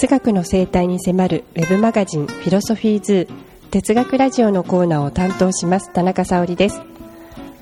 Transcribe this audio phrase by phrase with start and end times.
[0.00, 3.28] 哲学の生態に迫るウェブマガジンフィロソフィーズ
[3.70, 6.80] 哲学ラジオのコーナーを担当します田中沙織です。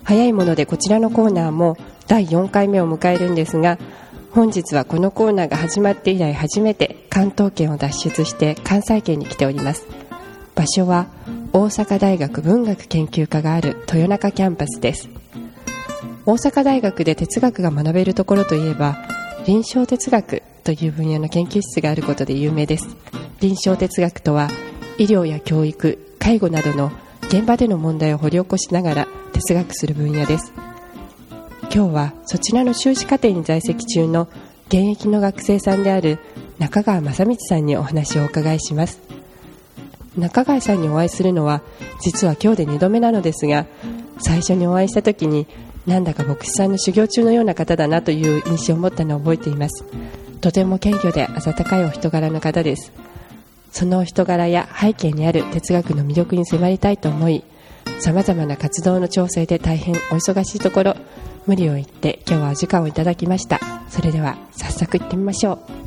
[0.04, 3.76] 早いものでこちらのコーナーも第4回目を迎えるんですが
[4.30, 9.88] 本日はこのコーナーが始まって以来初めて関東圏を脱出して関西圏に来ております。
[10.54, 11.08] 場所は
[11.52, 15.08] 大阪大学文学研究科がある豊中キャンパスです。
[16.24, 22.96] 大阪大学で哲学が学べるところといえば臨床哲学という分野の研究室があることで有名です。
[23.40, 24.48] 臨床哲学とは
[24.98, 26.92] 医療や教育介護などの
[27.28, 30.52] 現場での問題を掘り起こしながら哲学する分野です。
[31.72, 34.28] 今日はそちらの修士課程に在籍中の
[34.68, 36.18] 現役の学生さんである
[36.58, 39.00] 中川正道さんにお話をお伺いします。
[40.16, 41.62] 中川さんにお会いするのは
[42.00, 43.66] 実は今日で2度目なのですが
[44.18, 45.46] 最初にお会いした時に
[45.86, 49.84] なんだか牧師さんの修行中のような方だなという印象を持ったのを覚えています。
[50.40, 52.92] とても謙虚で温かいお人柄の方です。
[53.70, 57.44] そのお人柄や背景にある哲学の魅力に迫りたいと思い
[58.00, 60.96] さまざまな活動の調整で大変お忙しいところ
[61.46, 63.58] 無理を言って今日はお時間をいただきました。
[63.88, 65.77] それでは早速行ってみましょう。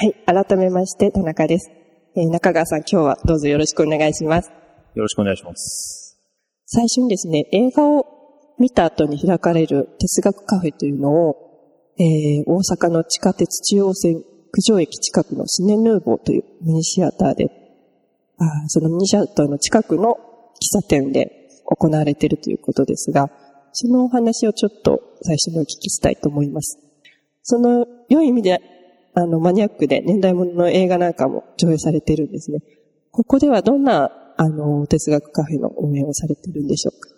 [0.00, 0.14] はい。
[0.24, 1.70] 改めまして、田中です。
[2.16, 4.48] えー、中川さん、今日はどうぞよろしくお願いします。
[4.48, 6.18] よろしくお願いします。
[6.64, 8.06] 最初にですね、映画を
[8.58, 11.36] 見た後に開かれる哲学カフェというのを、
[11.98, 17.50] えー、大阪の地下鉄中央線九条駅近くのシネヌーボーというミニシアターで、
[18.38, 20.16] あそのミニシアターの近くの
[20.62, 23.28] 喫茶店で行われているということですが、
[23.72, 26.78] そのお話をちょっと最初にお聞きしたいと思います。
[27.42, 28.79] その良い意味で
[29.20, 32.60] あの、マニアックで年代物の映画なんかも上映されてるんですね。
[33.10, 37.10] ここではどんな、あの、哲学カフェの運営をされてるんでしょうか？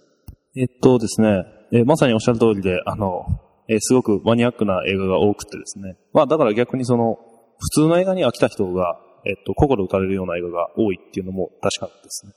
[0.56, 3.24] えっとですね、えまさにおっしゃる通りで、あの、
[3.68, 5.96] えすごくマニアックな映画が多くてですね。
[6.12, 7.18] まあ、だから逆にその、
[7.58, 12.32] 普通の映画に飽きた人が、えっと、心打たれるような映画が多いっていうのも確かですね。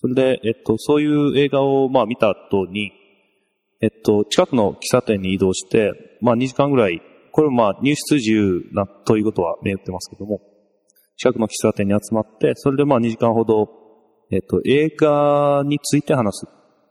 [0.00, 2.92] それで、えっと、そういう映画を、まあ、見た後に、
[3.82, 10.40] えっと、近くの喫茶店に移動して、まあ、2時間ぐらいこれまあ入室自由なということは銘打ってますけども、
[11.16, 13.68] 近くの喫茶店に集まって、それでまあ2時間ほど、
[14.30, 16.46] えっと、映画について話す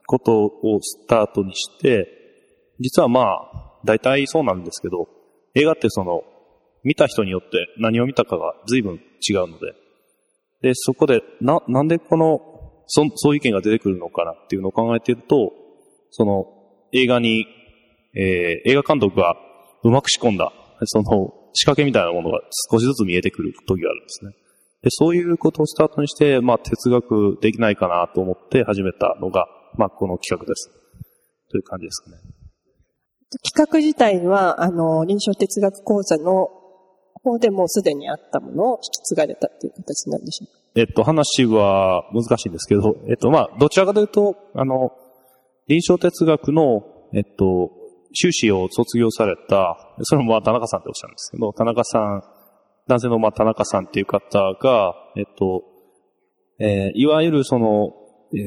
[0.05, 2.07] ことをスタートにして、
[2.79, 5.07] 実はまあ、大体そうなんですけど、
[5.55, 6.23] 映画ってその、
[6.83, 9.73] 見た人によって何を見たかが随分違うので、
[10.61, 12.39] で、そこで、な、なんでこの、
[12.87, 15.51] そ、そういう意見が出てくるのかなっていうのを考えていると、
[16.11, 16.45] その、
[16.91, 17.45] 映画に、
[18.15, 19.35] えー、映画監督が
[19.83, 20.51] うまく仕込んだ、
[20.85, 22.41] その仕掛けみたいなものが
[22.71, 24.31] 少しずつ見えてくる時があるんですね。
[24.81, 29.45] で、そういうことをスタートにして、まあ、哲学できないかなと思って始めたのが、
[29.77, 30.69] まあ、この企画です。
[31.51, 32.17] という感じですかね。
[33.43, 36.49] 企画自体は、あの、臨床哲学講座の
[37.23, 44.91] 方でもうすでにあったものを引き継がれたっていう形なんでしょうかえっと、話は難しいんですけど、えっと、まあ、どちらかというと、あの、
[45.67, 47.71] 臨床哲学の、えっと、
[48.13, 52.23] 修士を卒業された、それもまあ田中さんっておっしゃるんですけど、田中さん、
[52.87, 55.63] 男性のまあ田中さんっていう方が、えっと、
[56.59, 57.93] えー、いわゆるその、
[58.33, 58.39] えー、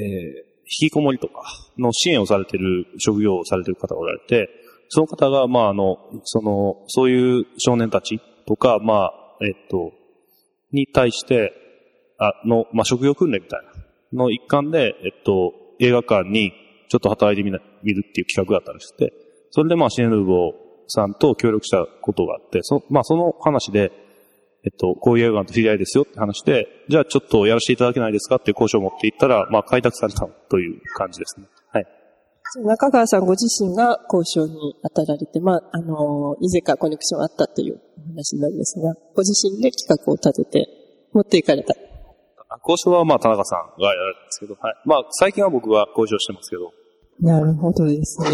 [0.81, 1.45] 引きこもりとか
[1.79, 4.49] の支援をされてる、職業をされてる方がおられて、
[4.89, 9.13] その方が、まああの、その、そういう少年たちとか、まあ、
[9.45, 9.93] えっと、
[10.73, 11.53] に対して、
[12.19, 13.61] あの、まあ、職業訓練みたい
[14.13, 16.53] なの一環で、えっと、映画館に
[16.89, 19.13] ちょっと働いてみな、見るっていう企画があったりして、
[19.53, 20.53] それでまあシネヌーボー
[20.89, 23.93] さんと協力したことがあって、そ,、まあ、その話で、
[24.65, 31.47] えっと、こういう映画と知り合いですよって話で、じゃあちょっとやらせていただけないですかっていう交渉を持っていったら、まあ開拓されたという感じですね。
[31.71, 31.87] はい。
[32.65, 40.69] 中川さんご自身が交渉に当たられて、まあ、あの、以前からコネクションあったという話なんですが、ご自身で企画を立てて
[41.13, 41.75] 持っていかれた。
[42.69, 44.75] 交渉はまあ田中さんがやられたんですけど、はい。
[44.85, 46.71] まあ最近は僕は交渉してますけど。
[47.21, 48.29] なるほどですね。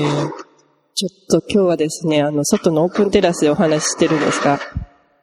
[0.98, 1.08] ちょ
[1.38, 4.58] っと今日はですね、あの、外のオープンテラスでお話ししてるんですが、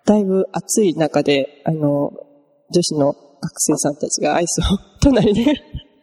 [0.06, 2.13] だいぶ暑い中で、あの、
[2.72, 4.63] 女子の学生さんたちがアイスを
[5.01, 5.54] 隣で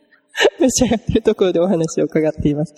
[0.60, 2.74] 召し上がってるところでお話を伺っています。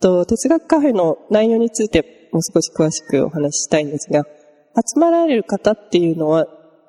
[0.00, 6.46] と、哲学カフェの内容についてもう少し詳しくお話ししたいんですが、集まられる方っていうのは、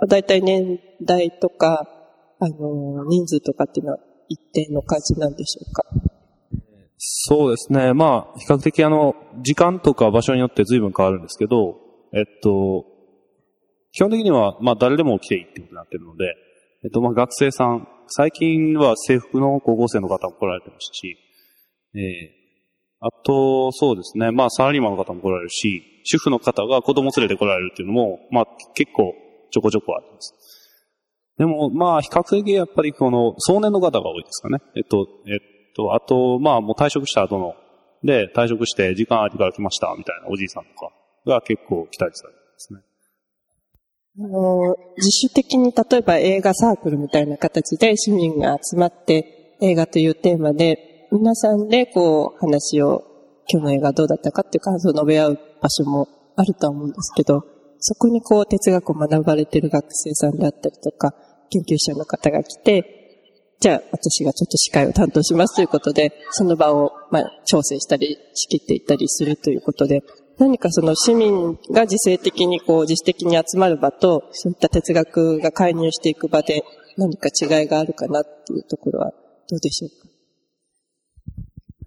[0.08, 1.90] だいたい年代とか、
[2.40, 4.00] あの、人数とかっていうのは
[4.30, 5.84] 一定の感じなんでしょうか？
[7.07, 7.94] そうですね。
[7.94, 11.78] まあ、比較的あの、時間とか場所によって随分変わるんですけど、
[12.13, 12.86] えっと、
[13.92, 16.34] 基本的には、まあ、誰でも来ていいってことになってるので、
[16.84, 21.18] えっと、まあ、学生さん、最近は制服の高校生の方も来られてましたし、
[21.96, 22.46] ええ
[23.02, 24.31] あと、そうですね。
[24.31, 29.13] まあ、サラリーマンの方も来られるし、主婦の方が子供連れて来られるっていうのも、まあ、結構
[29.51, 30.34] ちょこちょこあります。
[31.38, 34.60] でも、まあ、比較的やっぱりこの、壮年の方が多いですかね。
[34.75, 37.56] えっと、えっと、あと、まあ、もう退職した後の、
[38.04, 40.92] で、退職して時間ありから来ました、みたいなおじいさんとか
[41.25, 42.80] が結構来たりされるんですね。
[44.18, 53.04] あの、自主的に例えば映画サークルみたいな形で市民が集まって映画というテーマで皆さんでこう話を
[53.48, 57.44] 今日の映画どうだったかっていう感想を述べ合う場所もあると思うんですけど、
[57.80, 61.13] そこにこう哲学を学ばれてる学生さんであったりとか、
[61.51, 63.05] 研究者の方が来て、
[63.60, 70.04] じゃあ私がちょっと司会を担当しますということで、その場をまあ調整したり仕切っていったりするということで、
[70.38, 76.63] 何かその市民が自制的にこう自主的に集まる場と、そういった哲学が介入していく場で
[76.98, 79.12] 何か違いがあるかなっていうところは
[79.50, 80.08] どうでしょうか？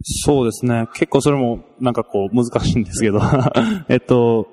[0.02, 0.86] そうですね。
[0.94, 3.20] 結構それもなんかこう難しいんですけど
[3.90, 4.46] えっと、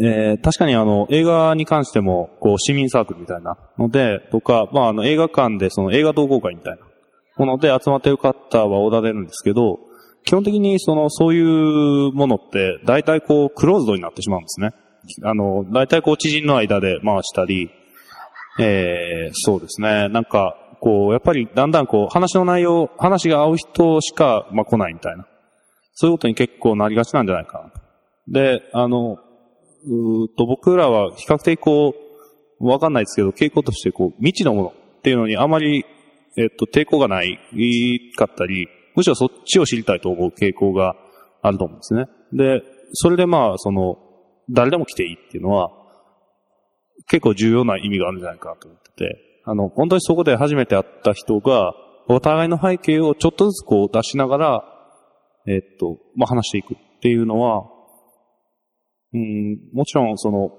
[0.00, 6.80] えー、確かにあの映画に関してもこう市民サークルみたいなので、とか、まああの映画館でその映画同好会みたいな
[7.36, 9.80] もので集まってる方はおられるんですけど、
[10.24, 14.72] 基本的にその、そういうものって、大体こう、クローズドになってしまうんですね。
[15.22, 17.70] あの、大体こう、知人の間で回したり、
[18.60, 20.08] えー、そうですね。
[20.08, 25.26] なんか、こう、やっぱりだんだんこう、話の内容、話が合う人しか、まあ、来ないみたいな。
[25.94, 27.72] そういうことに結構なりがちなんじゃないかな。
[28.28, 29.16] で、あの、
[29.86, 31.94] うと、僕らは比較的こ
[32.60, 35.84] う、わかんないですけど、傾向としてこう、未知のものっていうのにあまり、
[36.36, 37.38] えっと、抵抗がない
[38.16, 40.96] かったり、むしろそっちを知りたいと思う傾向が
[41.42, 42.06] あると思うんですね。
[42.32, 43.98] で、それでまあ、その、
[44.50, 45.70] 誰でも来ていいっていうのは、
[47.08, 51.72] 結構重要な意味があるんじゃないかなと思ってて、あの、本当にそこで初めて会った人が、
[52.08, 54.64] お互いの背景をちょっとずつこう出しながら、
[55.46, 57.64] えっと、まあ、話していくっていうのは、
[59.14, 60.50] うん、もちろんその、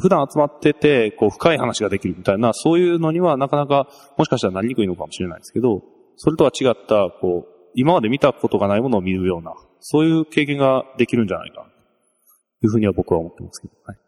[0.00, 5.82] 普段集まってて、こう、深い話ができるみたいな、そういうのにはなかなか、もしかしたらなりにくいのかもしれないですけど、
[6.16, 11.66] それとは違った、こう、今まで見たことがないものを見るような、そういう経験ができるんじゃないか、
[12.60, 13.98] というふうには僕は思ってますけど、はい。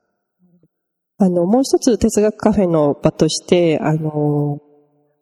[1.18, 4.58] あの、もう一つ哲学カフェの場として、あの、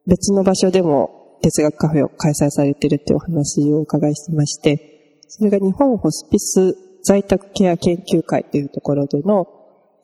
[0.07, 6.75] 別の場所でも哲学カフェを開催されてるっていうお話をお伺いしてまして、それが日本ホスピス
[7.05, 9.47] 在宅ケア研究会というところでの、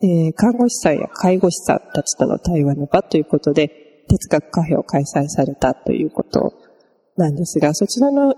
[0.01, 6.53] えー、看護師さんや介護士さんたちとの対話の場ということで、哲学カフェを開催されたということ
[7.17, 8.35] なんですが、そちらの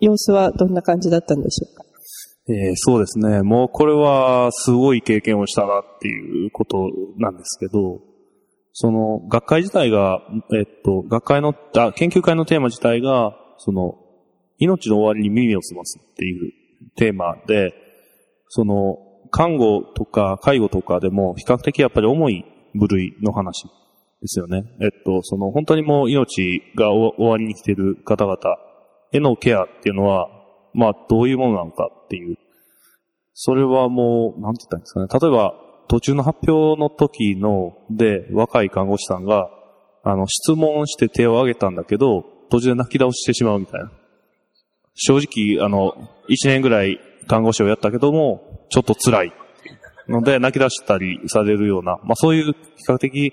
[0.00, 1.84] 様子はどんな感じだったんでしょうか？
[2.46, 3.42] えー、そうですね。
[3.42, 8.00] もうこれはすごい経験をしたなっていうことなんですけど、
[8.72, 10.20] その学会自体が、
[10.52, 13.94] えっと、学会の、あ、研究会のテーマ自体が、その、
[14.58, 16.52] 命の終わりに耳を澄ますっていう
[16.96, 17.72] テーマで、
[18.54, 18.98] その、
[19.32, 24.62] 看護とか介護とかでも比較的やっぱり重い部類の話ですよね。
[24.80, 28.38] えっと、その本当にもう命が終わりに来てる方々
[29.10, 30.28] へのケアっていうのは、
[30.72, 32.38] まあどういうものなのかっていう。
[33.32, 35.08] それはもう、なんて言ったんですかね。
[35.20, 35.54] 例えば、
[35.88, 39.50] 途中の発表の時の、で、若い看護師さんが、
[40.04, 43.90] あの、質問して手を挙げたんだけど、途中で泣き倒してしまうみたいな。
[44.94, 45.96] 正直、あの、
[46.28, 49.32] 一年ぐらい看護師をやったけども、ちょっと辛い。
[50.08, 53.32] ので、泣き出したりされるような、まあそういう比較的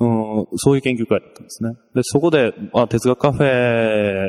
[0.00, 1.72] うん、そういう研究会だったんですね。
[1.94, 4.28] で、そこで、まあ、哲学カフェ、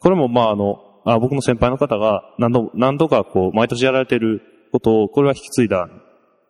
[0.00, 5.88] これもまああの、あ僕の先輩の方が何度、何度かこう、毎年やられてることを、これは引き継いだ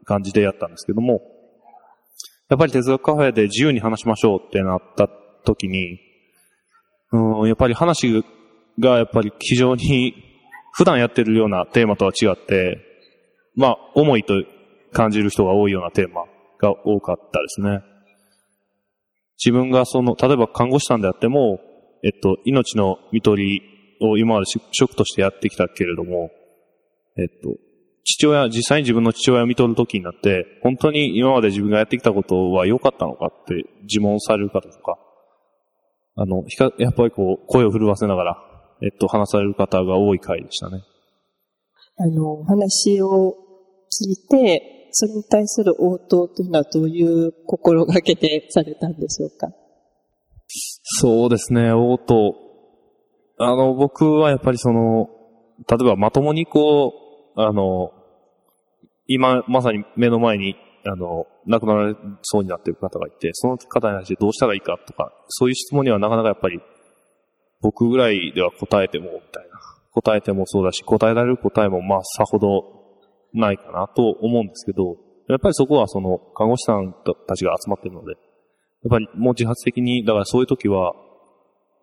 [0.04, 1.20] 感じでやったんですけども、
[2.48, 5.08] やっぱり哲学カフェで自由に話しましょうってなった
[5.44, 5.98] 時に、
[7.12, 8.24] うん、やっぱり話
[8.78, 10.14] がやっぱり非常に
[10.72, 12.78] 普段やってるようなテーマとは違って、
[13.56, 14.34] まあ、重いと
[14.92, 16.24] 感じる人が多いようなテーマ
[16.60, 17.80] が多かったですね。
[19.44, 21.60] 自分がその、例えば看護師さんであっても、
[22.02, 23.62] えっと、命の見取り
[24.00, 26.30] を今まで職としてやってきたけれども、
[27.16, 27.56] えっと、
[28.04, 34.98] 父親、実際に自分の父親を見取る時になって、本当に今まで自分がやってきたことは良かったのかって自問される方とか、
[36.16, 36.44] あの、
[36.78, 38.36] やっぱりこう、声を震わせながら、
[38.82, 40.82] えっと、話される方が多い回でしたね。
[41.96, 43.36] あの、お話を
[44.02, 49.48] いて、それに対する応答というのはどういう心がけでされたんでしょうか？
[50.82, 52.34] そうですね、応答。
[53.38, 55.08] あの、僕はやっぱりその、
[55.68, 56.92] 例えばまともにこ
[57.36, 57.90] う、あの、
[59.06, 60.54] 今まさに目の前に、
[60.86, 66.60] あの、亡くなられそうになっている方がいて、その方に対してどうしたらいいかとか、そういう質問にはなかなかやっぱり
[67.60, 69.54] 僕ぐらいでは答えても、みたいな。
[69.92, 72.83] 答えてもそうだし、答えられる答えもまあさほど
[73.34, 74.96] ないかなと思うんですけど、
[75.28, 76.94] やっぱりそこはその看護師さん
[77.26, 78.16] たちが集まってるので、や
[78.88, 80.92] っぱりもう自発的に、だからそういう時は、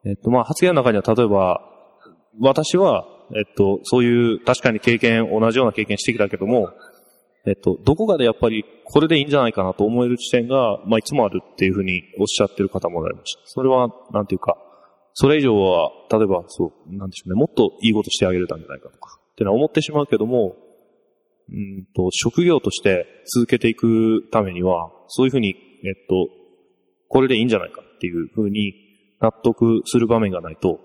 [0.05, 1.62] えっとまあ発言の中には例えば、
[2.39, 3.05] 私は、
[3.36, 6.70] えっと、そういう確かに経験、同じような経験してきたけども、
[7.46, 13.41] えっと、どこかでやっぱりこれでいいんじゃないかなと思える地点が、まあいつもあるっていうふうにおっしゃってる方もおられました。
[13.46, 14.58] それは、なんていうか、
[15.13, 20.55] それ以上は、例えば、そう、なんでしょうね、もっといいことしてあげれたんじゃないかとか、ってのは思ってしまうけども、
[21.50, 26.29] うんと、職業として続けていくためには、そういうふうに、えっと、
[27.07, 28.74] これでいいんじゃないかっていうふうに
[29.19, 30.79] 納得する場面がないと、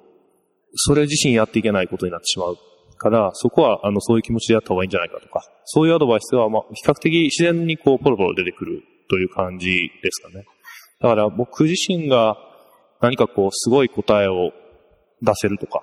[0.75, 2.57] それ自身やっていけないことになってしまう
[2.99, 10.45] から、そこは、あの、そういう気持ちでやった方がいいんじゃないかとか、そういうアドバイスは、まあ、比較的自然にこう、ポロポロ出てくるという感じですかね。
[11.01, 12.37] だから僕自身が
[13.01, 14.53] 何かこう、すごい答えを
[15.23, 15.83] 出せるとか、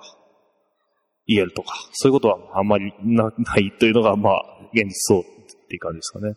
[1.26, 5.24] 言えるとか、そういうことはあんまりなないというのが、まあ、現実そうっ
[5.68, 6.34] ていう感じですかね。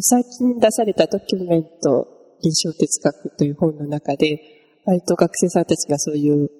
[0.00, 2.08] 最近出されたドキュメント、
[2.42, 4.40] 臨床哲学という本の中で、
[4.84, 6.50] 割と学生さんたちがそういう、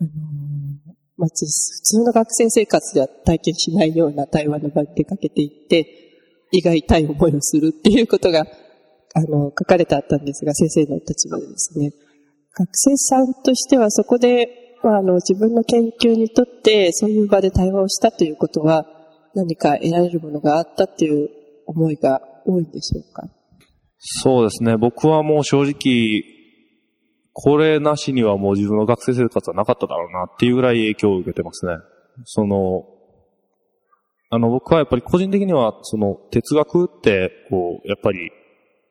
[0.00, 0.12] あのー、
[1.16, 5.86] まあ、普通の学生生活では体験しないような対話の場に出かけていって、
[6.52, 8.46] 意外痛い思いをするっていうことが
[9.14, 11.90] あの、書かれてあったんですが、先生の立場でですね、
[12.52, 18.86] 学生さんとしてはそこで、まあ、あの、自分の研究にとってそういう場で対話をしたということは、
[19.34, 21.28] 何か得られるものがあったっていう
[21.66, 23.28] 思いが多いんでしょうか？
[23.98, 24.76] そうですね。
[24.76, 26.22] 僕はもう正直、
[27.32, 31.72] これなしにはもう自分の学生生活はなかっただろうなっていうぐらい影響を受けてますね。
[32.24, 32.84] その、
[34.30, 38.30] あの、僕はやっぱり個人的には、その、哲学って、こう、やっぱり、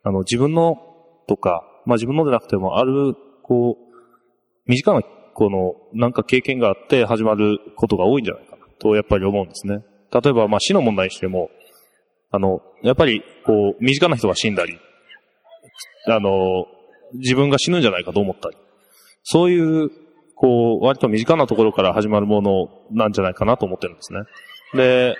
[0.03, 0.77] あの、自分の
[1.27, 5.01] とか、まあ自分のでなくても、ある、こう、身近な、
[5.37, 9.83] この、なんか経験があって始まることが多いんじゃないかな、とやっぱり思うんですね。
[10.11, 11.51] 例えば、まあ死の問題にしても、
[12.31, 14.79] あの、やっぱり、こう、身近な人が死んだり、
[16.07, 16.65] あの、
[17.13, 18.57] 自分が死ぬんじゃないかと思ったり、
[19.21, 19.91] そういう、
[20.33, 24.21] こう、割と身近なところから始まるものなんじゃないかなと思ってるんですね。
[24.73, 25.15] で、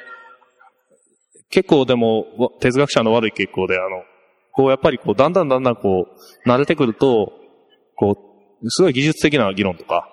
[1.51, 2.25] 結構でも、
[2.59, 4.03] 哲学者の悪い傾向で、あの、
[4.51, 7.33] こうやっぱりこう、だんだんだんだんこう、慣れてくると、
[7.95, 8.26] こう、
[8.67, 10.09] すごい技術的な議論とか、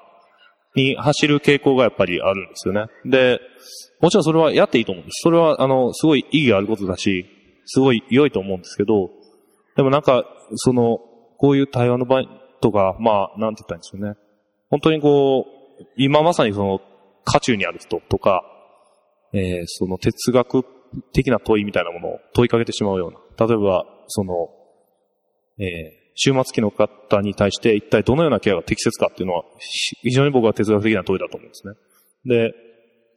[0.74, 2.86] に走る傾向がやっぱりあるんですよね。
[3.04, 3.40] で、
[4.00, 5.22] もちろんそれはやっていいと思うんです。
[5.22, 7.26] それは、あの、すごい意義があることだし、
[7.66, 9.10] すごい良いと思うんですけど、
[9.76, 10.24] でもなんか、
[10.56, 10.98] その、
[11.38, 12.24] こういう対話の場合
[12.60, 14.16] とか、まあ、なんて言ったんですよね。
[14.70, 15.46] 本当にこ
[15.80, 16.80] う、今まさにその、
[17.24, 18.42] 渦中にある人とか、
[19.32, 20.64] えー、その哲学
[21.12, 23.46] 的な問いみたいなものを問いかけてしまうような。
[23.46, 24.50] 例えば、その、
[25.58, 31.74] えー、終末期の方に対して一体どのようなケアが適切かっていうのは、非常に僕は哲学的な問いだと思うんですね。
[32.26, 32.54] で、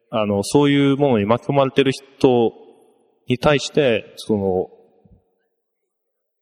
[0.09, 2.53] あの、そういうものに巻き込まれてる人
[3.27, 4.69] に対して、その、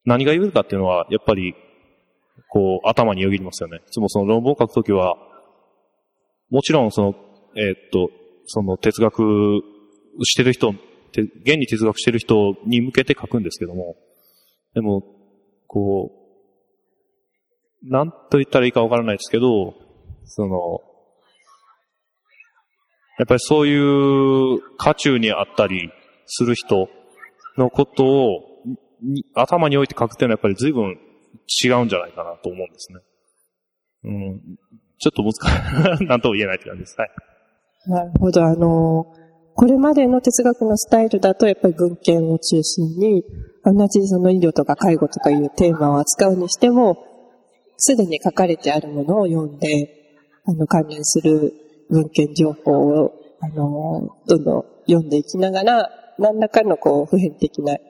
[0.06, 1.56] 何が言えるかっていうのは、やっぱり、
[2.50, 3.78] こう、頭によぎりますよね。
[3.78, 5.16] いつもその論文を書くときは、
[6.50, 7.16] もちろんその、
[7.58, 8.12] えー、っと、
[8.46, 9.62] その哲学
[10.24, 10.74] してる人、
[11.10, 13.96] 現に哲学してる人に向けて書くんですけども、
[14.76, 15.04] でも、
[15.68, 16.25] こう、
[17.90, 19.74] なんと言ったらいいかわからないですけど、
[20.26, 20.82] その、
[23.18, 25.90] やっぱりそういう渦中にあったり
[26.26, 26.90] する人
[27.58, 28.42] のことを
[29.36, 30.98] 頭に置いて書くっていうのはやっぱり随分
[31.64, 33.00] 違うんじゃないかなと思うんですね。
[34.06, 34.42] うん。
[34.98, 36.06] ちょっと難しい。
[36.08, 36.96] なんとも言えないって感じです。
[36.98, 37.10] はい。
[37.88, 38.44] なるほど。
[38.44, 39.06] あの、
[39.54, 43.24] これまでの哲学のスタイルだとやっぱり文献を中心に
[43.64, 47.15] 同じその医療とか介護とかいうテーマを扱うにしても、
[47.78, 51.54] すでに書かれてあるものを読んで、あの、関連する
[51.90, 57.82] 文献情報を、あの、どんどん読んでいきながら、何らかのこう、普遍的な原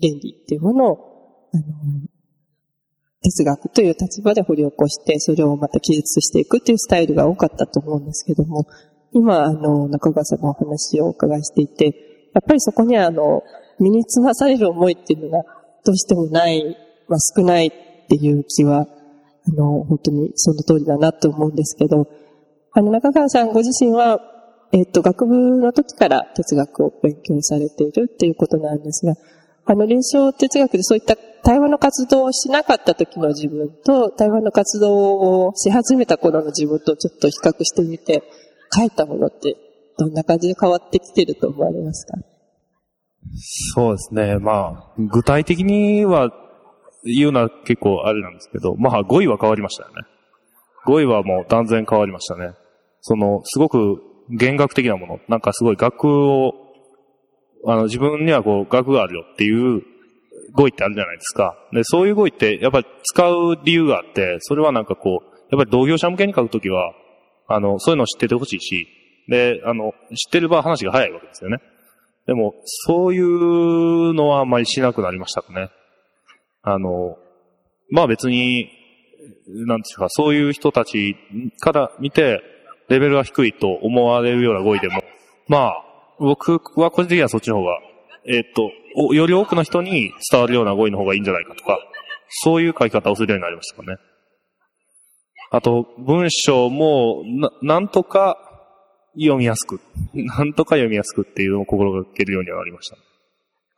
[0.00, 1.62] 理っていうものを、あの、
[3.22, 8.66] 哲学という立場で掘り起こして、それをまた記述していくっていうスタイルが多かったと思うんですけども、
[9.12, 11.86] 今、あの、中川さんのお話をお伺いしていて、
[12.34, 13.42] やっぱりそこには、あの、
[13.78, 15.44] 身につまされる思いっていうのが
[15.84, 16.76] どうしてもない、
[17.08, 17.70] まあ、少ないっ
[18.08, 18.86] ていう気は、
[19.46, 22.06] あの、本当にその通りだなと思うんですけど、
[22.72, 24.20] あの、中川さんご自身は、
[24.72, 29.14] えっと、学部の時から哲学を勉強されているっていうことなんですが、
[29.66, 38.22] あの、臨床哲学でそういった対話の活動をしなかった時の自分と、対話の活動をし始めた頃の自分とちょっと比較してみて、
[38.76, 39.56] 書いたものって
[39.96, 42.18] どんな感じで変わってきてると思われますか？
[43.74, 44.38] そうですね。
[44.38, 46.32] まあ、具体的には
[47.04, 50.02] 言うのは結構あれなんですけど、まあ語彙は変わりましたよね。
[50.86, 52.52] 語彙はもう断然変わりましたね。
[53.00, 56.54] その、すごく弦楽的なもの、なんかすごい楽を、
[57.66, 59.82] あの、自分にはこう、楽があるよっていう
[60.52, 61.56] 語彙ってあるじゃないですか。
[61.72, 66.92] で、そういう語彙ってやっぱり使う理由があって、それはなんかこう、やっぱり同業者向けに書くときは、
[67.46, 68.88] あの、そういうのを知っててほしいし、
[69.28, 71.58] で、あの、知ってれば話が早いわけですよね。
[72.26, 75.70] でも、そういうのはあんまりしなくなりましたかね。
[76.64, 77.16] あの、
[77.90, 78.70] まあ別に、
[79.46, 81.16] なんですか、そういう人たち
[81.60, 82.42] から見て、
[82.88, 85.02] レベルが低いと思われるような語彙でも、
[85.48, 85.84] まあ、
[86.18, 87.78] 僕は個人的にはそっちの方が、
[88.26, 88.70] えっ、と、
[89.14, 91.78] より多くの人に伝わるような語彙の方がいいんじゃないかとか、
[92.28, 93.98] そういう書き方をするようになりましたかね。
[95.50, 98.38] あと、文章も、な、なんとか
[99.14, 99.80] 読みやすく、
[100.14, 102.96] なんとか読みやすくっていうのを心がけるようにはなりました。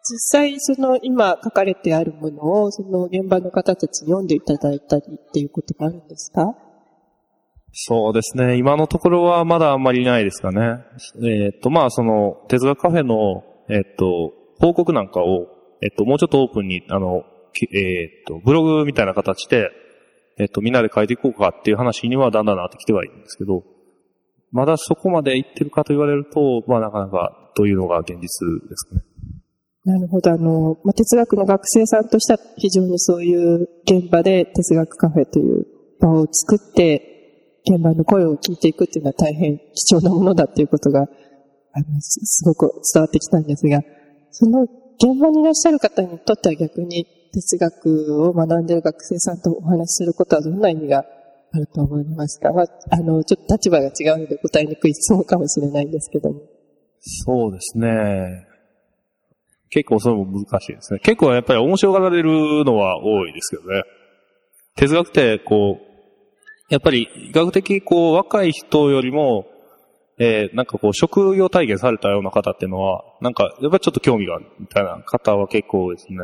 [0.09, 6.55] 実際、その今書かれてあるものを、その現場の方たちに読んでいただいたりっていうことがあるんですか？
[7.73, 8.57] そうですね。
[8.57, 10.79] 今のところはまだあんまりないですかね。
[11.17, 15.49] えっ、ー、と、まあ、その、哲学カフェの、えっ、ー、と、報告なんかを、
[15.83, 17.25] えっ、ー、と、もうちょっとオープンに、あの、
[17.75, 19.69] えっ、と、ブログみたいな形で、
[20.39, 23.63] えっ、と、みんなで書いていこうかっていう話にはだんだんなってきてはいるんですけど、
[24.53, 28.27] まだそこまで行ってるかと言われると、まあ、なかなかというのが現実で
[28.75, 29.03] すね。
[29.87, 30.33] なるほど。
[30.33, 35.65] あの、まあ、哲学の学生さんとしては非常にそういう現場で哲学カフェという
[36.01, 43.81] 場を作って、現場の声を聞いていくっていうのは大変貴重なものだっていうことが、あの、すごく伝わってきたんですが、
[44.33, 51.05] その現場にいらっしゃる方にとっては逆に哲学を学んでいる学生さんとお話しすることはどんな意味が
[51.53, 52.53] あると思いますか？
[52.53, 56.41] まあ、あの、ちょっと立場が違うので答えにくい質問かもしれないんですけども。
[56.99, 58.46] そうですね。
[59.71, 61.01] 結構それも難しいですね。
[61.01, 63.83] 結構やっぱり面白がられるのは多いですけどね。
[64.77, 65.87] 哲学ってこう、
[66.69, 69.47] やっぱり、医学的、こう、若い人よりも、
[70.19, 76.19] えー、なんかこう、職業体験されたような方っていうのは、なんか、やっぱりちょっと興味があるみたいな方は結構ですね。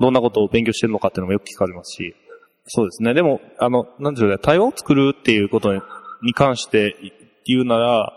[0.00, 2.14] どんなことを勉強してるのかっていうのもよく聞かれますし。
[2.66, 3.14] そうですね。
[3.14, 5.72] でも、あの、なんでしょうね、対話を作るっていうこと
[6.22, 6.96] に関して
[7.44, 8.12] 言うなら、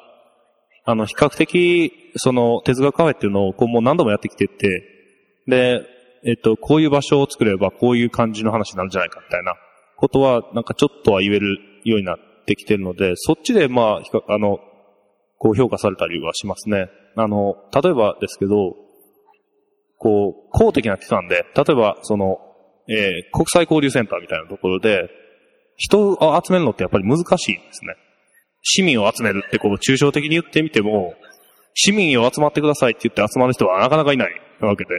[0.86, 4.84] あの、比較的、その、哲学カフェっていうのを、こう、もう何度もやってきてて、
[5.48, 5.82] で、
[6.24, 9.56] えっと、こういう場所を作れば、こういう感じの話になるんじゃないか、みたいな。
[9.96, 14.60] ことは、なんかちょっとは言えるようになってきてるので、そっちで、まあ、あの、
[15.38, 16.90] こう評価されたりはしますね。
[17.16, 18.76] あの、例えばですけど、
[19.98, 22.38] こう、公的な機関で、例えば、その、
[22.88, 25.10] えー、国際交流センターみたいなところで、
[25.78, 27.96] 人を集めるのってやっぱり難しいんですね。
[28.64, 31.16] 市民を集めるってこう、抽象的に言ってみても、
[31.74, 34.90] 市民を集まってくださいって言って集まる人はなかなかいないわけで。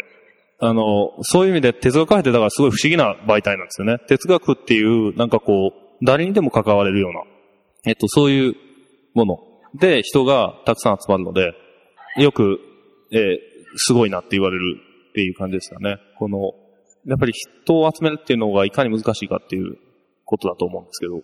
[0.61, 3.99] あの、そういう意味で哲学カフェってだからすごい不思議な媒体なんですよね。
[4.07, 7.23] 哲学っていう、なんかこう、誰にでも関われるような、
[7.85, 8.55] えっと、そういう
[9.15, 9.39] もの
[9.75, 11.53] で人がたくさん集まるので、
[12.17, 12.61] よく、
[13.13, 13.39] えー、
[13.77, 14.79] すごいなって言われる
[15.11, 15.97] っていう感じですよね。
[16.19, 16.53] この、
[17.07, 19.77] やっぱり人を集めるっていうのがいかに難しいかっていう
[20.25, 21.23] ことだと思うんですけど、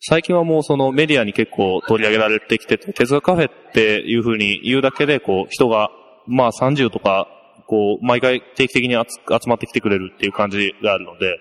[0.00, 5.90] 最近はもうそのメディアに結構取り上げられてきてて、哲学カフェっていう風に言うだけで、こう、人が、
[6.26, 7.28] まあ30とか
[7.70, 11.38] こう、毎回定期的に集まってきてくれるっていう感じがあるので、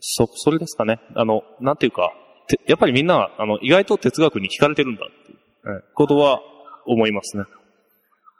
[0.00, 0.98] そ、それですかね。
[1.14, 2.12] あの、なんていうか、
[2.66, 6.40] やっぱりみんな、あの、意外と哲学に惹かれてるんだっていう、ことは
[6.86, 7.44] 思いますね。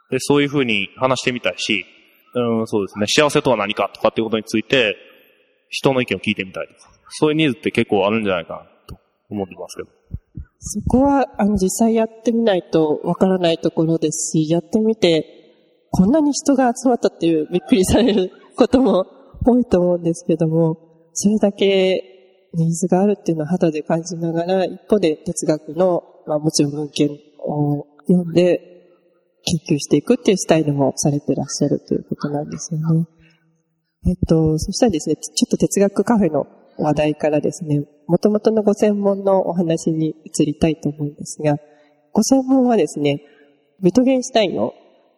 [0.09, 1.85] で、そういうふうに話してみたいし、
[2.35, 3.05] うん、そうですね。
[3.07, 4.97] 幸せとは何かとかっていうことについて、
[5.69, 8.70] 人の意見を聞いてみたいとか、そういうニーズって結構あるんじゃないかな
[9.31, 9.89] 思ってますけど。
[10.59, 15.25] そこは、あの、実際やってみないとわからないところですし、やってみて、
[15.89, 19.05] こんなに人が集まったっていうびっくりされることも
[19.45, 20.77] 多いと思うんですけども、
[21.13, 28.61] それだけニーズがあるっていうのは肌で感じながら、一方で哲学の、まあもちろん文献を読んで
[29.43, 33.05] 研究していくっていうスタイルもされてらっしゃるということなんですよね。
[34.07, 36.45] えっと、そしたらですね、ちょっと哲学カフェの
[36.81, 41.57] 話題からですね、元々のご専門のお話に移りたいと思うんですが、
[42.11, 43.21] ご専門はですね、
[43.81, 44.73] ビトゲンシュタインの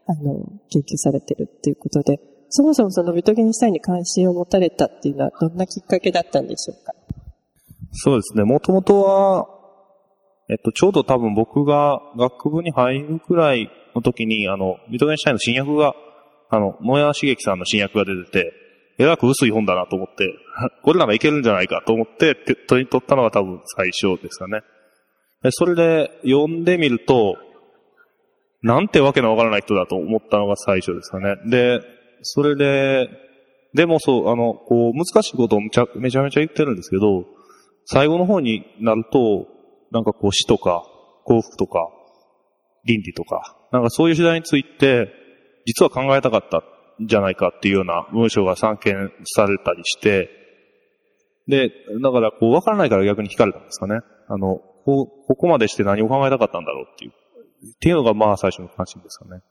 [0.06, 6.94] あの、研究されてるっていうことで、そもそもそのビトゲンシュタインに関心を持たれたっていうのはどんなきっかけだったんでしょうか？
[7.94, 8.44] そうですね。
[8.44, 9.48] もともとは、
[10.50, 15.96] えっと、ちょうど多分僕が学部に入るくらいの時に、あの、ビトゲンシュタインの新訳が、
[16.50, 18.54] あの、野谷茂樹さんの新訳が出てて、
[18.98, 20.34] えらく薄い本だなと思って、
[20.84, 24.62] これならいけるんじゃないかと思って、手に取ったのが多分最初ですかね。
[25.50, 27.38] それで読んでみると、
[28.62, 31.36] なんてわけのわからない人だと思ったのが最初ですかね。
[31.50, 31.82] で、
[32.22, 33.10] それで、
[33.74, 37.26] でもそう、あの、こう、難しいことをめちゃめちゃ言ってるんですけど、
[37.86, 39.48] 最後の方になると、
[39.92, 40.84] なんかこう死とか
[41.26, 41.88] 幸福とか
[42.86, 45.10] 倫理とか、なんかそういう時代について、
[45.66, 46.64] 実は考えたかった
[47.02, 48.94] じゃないかっていうような文章が散見
[49.26, 50.30] されたりして、
[51.48, 54.00] で、だからこう分からないから逆に惹かれたんですかね。
[54.28, 57.12] あの、こうここまでして何を考えたかったんだろうっていう。
[57.12, 57.14] っ
[57.80, 59.42] ていうのがまあ最初の関心ですかね。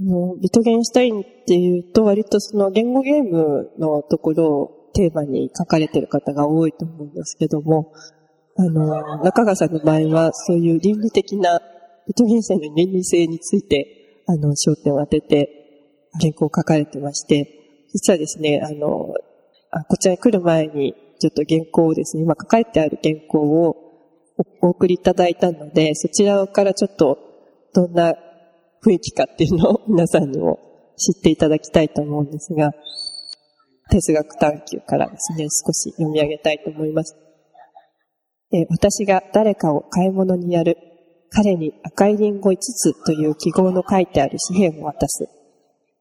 [0.00, 7.92] あの、ビトゲンシュタインっていうと割とその言語ゲームのところをテーマに書かれてる方が多いと思うんですけども、
[8.56, 11.60] あの、中川さんの場合はそういう倫理的な、
[12.08, 15.57] ビトゲンシュタインの倫理性について、あの、焦点を当てて
[16.20, 19.14] 原稿を書かれてまして、実はですね、あの、
[19.70, 23.76] あこちらに来る前にちょっと原稿をですね、今書かれてある原稿を
[24.62, 27.18] お送りいただいたので、そちらからちょっと
[27.74, 28.14] どんな
[28.84, 30.58] 雰囲気かっていうのを 皆さんにも
[30.96, 32.72] 知っていただきたいと思うんですが、
[33.90, 37.16] 哲学探求からですね、少し読み上げたいと思います。
[38.70, 40.76] 私が誰かを買い物にやる、
[41.30, 45.28] 彼に赤いリンゴ5つという記号の書いてある紙幣を渡す。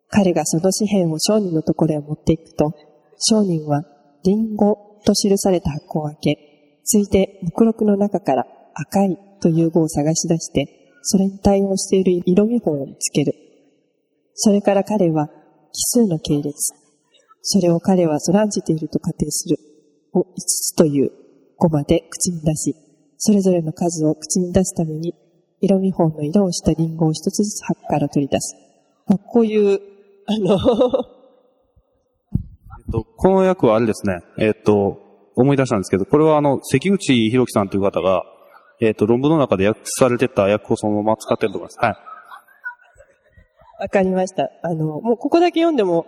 [0.10, 2.74] 彼がその紙幣を商人のところへ持っていくと、
[3.20, 3.84] 商人は
[4.24, 6.38] リンゴと記された箱を開け、
[6.84, 13.34] ついて目録の中から赤いという語を探し出して、それに対応している色見本を見つける。
[14.34, 15.34] それから彼は奇
[15.74, 16.74] 数の系列。
[17.42, 19.58] それを彼はそらんじていると仮定する。
[20.14, 21.12] を5つという
[21.58, 22.76] 語まで口に出し、
[23.18, 25.14] それぞれの数を口に出すために、
[25.60, 28.56] 色見本の色をしたリンゴを一つずつ箱から取り出す。
[29.32, 29.80] こういう、
[30.30, 30.58] あの
[32.80, 35.00] えっと、この役はあれですね、えっと、
[35.36, 38.24] 思い出したんですけど、これはあの、関口博樹さんという方が、
[38.82, 41.80] えっ、と、論文の中で訳されてた訳をそのまま使ってると思います。
[41.80, 41.96] はい。
[43.80, 44.50] わかりました。
[44.64, 46.06] あの、もうここだけ読んでも、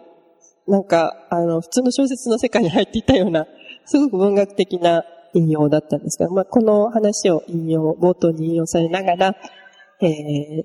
[0.67, 3.47] なんか、あの、普通の小説の世界に入っていたような、
[3.86, 5.03] すごく文学的な
[5.34, 9.36] 引用だったんですが、まあ、この話を引用、冒頭に引用されながら、
[10.01, 10.63] えー、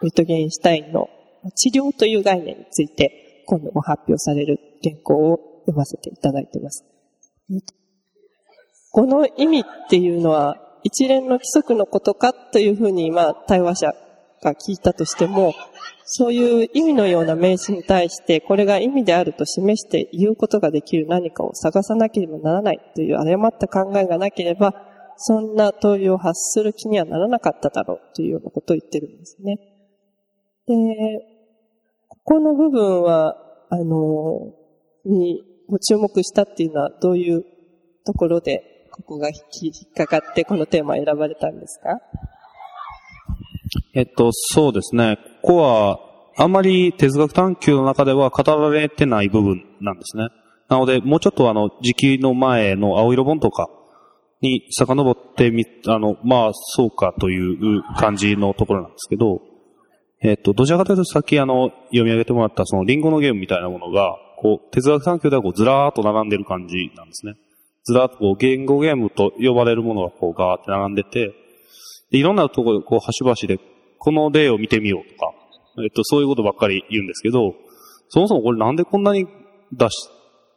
[0.00, 1.08] ウィットゲンシュタインの
[1.50, 6.84] 治療という概念について、今度も発表される原稿を読ませていただいています。
[8.90, 13.94] この意味っていうのは一連の規則のことかというふうに、まあ、対話者
[14.42, 15.54] が聞いたとしても、
[16.04, 24.74] そういう意味のような名詞に対して、これが意味であると示して言うことができる何かを探さなければならないという誤った考えがなければ、
[25.16, 29.56] そんな問いを発する気にはならなかっただろうというようなことを言ってるんですね。
[30.66, 30.74] で、
[32.24, 33.36] この部分は、
[33.70, 34.52] あの、
[35.04, 37.44] にご注目したっていうのはどういう
[38.04, 39.34] ところで、ここが引
[39.90, 41.98] っかかってこのテーマを選ばれたんですか？
[43.94, 45.18] えっと、そうですね。
[45.42, 45.98] ここは、
[46.36, 50.28] あんまり哲学探求の中では語られてない部分なんですね。
[50.68, 53.68] なので、もうちょっとあの、時期の前の青色本とか
[54.40, 59.40] に遡ってみ、あの、まあ、そうかという感じのところなんですけど、
[60.24, 67.34] えっと、どちらかというとさっきあの、読み上げてもらったそのリンゴのゲームみたいなものが、こう、哲学探求ではこう、ずらーっと並んでる感じなんですね。
[67.84, 71.34] ずらーっとこう、言語ゲームと呼ばれるものがこう、ガーって並んでて、
[72.12, 73.58] でいろんなところでこう、端々で、
[73.98, 75.32] この例を見てみようとか、
[75.82, 77.54] えっと、そういうことばっかり言うんですけど、
[78.08, 79.26] そもそもこれなんでこんなに
[79.72, 80.08] 出し、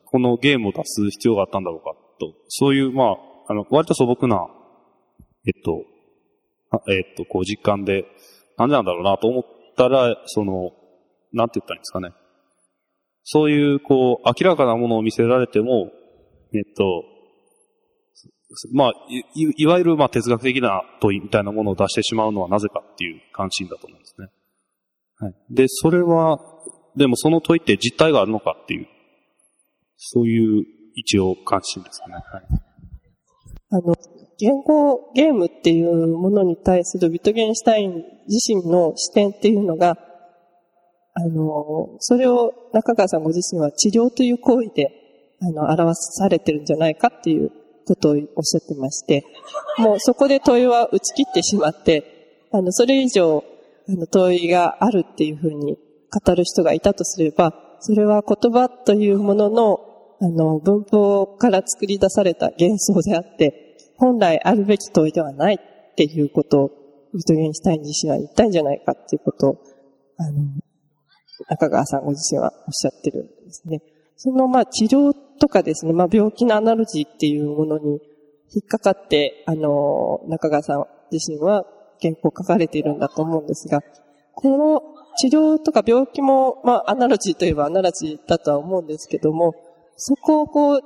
[0.05, 4.45] このゲームを出す必要があったんだろうかと、そういう、まあ、あの、割と素朴な、
[5.47, 5.83] えっと、
[6.91, 8.05] えっと、こう実感で、
[8.57, 9.43] なんでなんだろうなと思っ
[9.75, 10.71] たら、その、
[11.33, 12.11] なんて言ったらいいんですかね。
[13.23, 15.91] そういう、こう、明らかなものを見せられても、
[16.53, 17.03] えっと、
[18.71, 19.23] まあ、い、
[19.57, 24.27] いわゆる、まあ、哲学的な問いみたいなものを出してしまうのはなぜかっていう関心だと思うんですね。
[25.17, 25.35] はい。
[25.49, 26.39] で、それは、
[26.95, 28.87] でもその問いって実体があるのかっていう、
[29.97, 30.65] そういう
[30.95, 32.13] 一応関心ですね。
[32.13, 32.23] はい。
[33.71, 33.95] あの、
[34.37, 39.97] 言語ゲームっていうものに対するビトゲンシュタイン自身の視点っていうのが、
[41.13, 44.91] あの、それを中川さんご自身は治療という行為で、
[45.41, 47.51] あの、表されてるんじゃないかっていう
[47.87, 49.25] ことをおっしゃってまして、
[49.77, 53.43] もうそこで問いは打ち切ってしまって、あの、それ以上、
[53.87, 55.77] あの、問いがあるっていうふうに
[56.11, 59.79] 語る人がいたとすれば、それは言葉というものの、
[60.21, 63.64] あの、文法から作り出された幻想であって、
[63.97, 66.71] 本来あるべき問いではないっていうことを、
[67.13, 69.57] ウィトゲンシュタイン自身は言ったいんじゃないかっていうことを、
[70.17, 70.41] あの、
[71.49, 73.81] 中川さんご自身はおっしゃってるんですね。
[74.15, 77.99] そのまあ治療とかですね、まあ病気のアナロジーっていうものに
[78.53, 81.65] 引っかかって、あの、中川さん自身は
[82.01, 83.81] 原稿を書かれているんだと思うんですが、
[84.33, 84.81] この
[85.17, 89.53] 治療とか病気も、まあアナロジーといえばアナロジーだとは思うんですけども、
[89.97, 90.81] そこをこう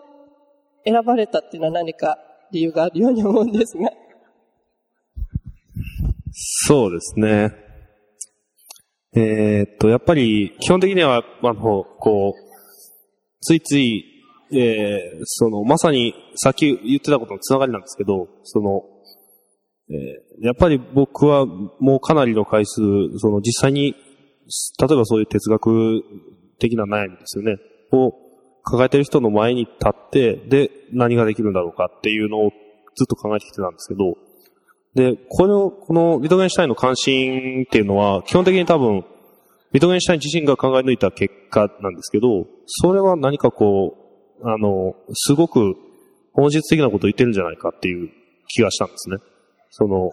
[0.85, 2.17] 選ばれたっていうのは何か
[2.51, 3.91] 理由があるように思うんですが。
[6.31, 7.53] そうですね。
[9.15, 12.49] えー、っと、やっぱり、基本的には、あの、こう、
[13.41, 14.05] ついつい、
[14.51, 18.83] えー、その、まさに、さっき言ってたことのつながりなんですけど、その、
[19.89, 22.81] えー、やっぱり僕はもうかなりの回数、
[23.17, 23.95] その実際に、
[24.79, 26.03] 例えばそういう哲学
[26.59, 27.57] 的な悩みですよね、
[27.91, 28.13] を
[28.63, 32.51] 抱えてる人の前に立って、で、何ができるんだろうかっていうのを
[32.95, 34.15] ずっと考えてきてたんですけど、
[34.95, 39.05] で、この、このビトゲンシュタインの関心っていうのは、基本的に多分、
[39.71, 43.95] ビトゲンシュタイン自身が考え抜いた結果なんですけど、それは何かこ
[44.41, 45.75] う、あの、すごく
[46.33, 48.09] 本質的なことを言ってるんじゃないかっていう
[48.47, 49.17] 気がしたんですね。
[49.69, 50.11] その、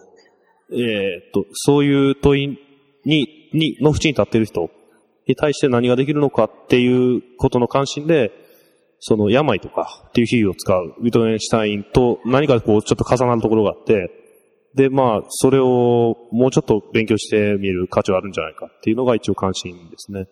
[0.71, 2.47] えー、っと、そういう問い
[3.05, 4.69] に、に、の縁に立ってる人
[5.27, 8.31] に対して何ができるのかっていうことの関心で、
[8.99, 14.09] その病とかっていう比喩を使うビトゲンシュタインと何かこうちょっと重なるところがあって、
[14.75, 20.27] で、まあ、それをもうちょっと勉強してみる価値はあるんじゃないかっていうのが一応関心ですね。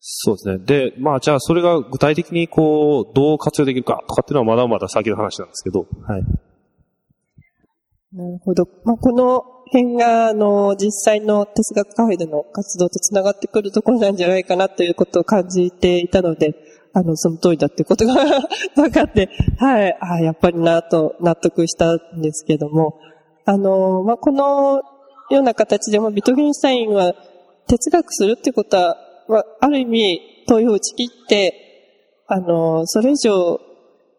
[0.00, 0.58] そうですね。
[0.58, 6.22] で、まあ、じゃあそれが具体的にこう、どう活用できるかとかっていうのはまだまだ先の話なんですけど、はい。
[8.12, 8.66] なるほど。
[8.84, 16.54] まあ、この辺が、あの、実際の哲学カフェでの活動とつながってくるところなんじゃないかなということを感じていたので、
[16.92, 18.14] あの、その通りだっていうことが
[18.74, 19.28] 分かって、
[19.58, 22.98] はい、あやっぱりなと納得したんですけども、
[23.44, 24.82] あの、まあ、この
[25.30, 27.14] ような形でもビトゲンシュタインは
[27.66, 28.96] 哲学するってことは、
[29.28, 31.54] まあ、ある意味問いを打ち切って、
[32.26, 33.60] あの、それ以上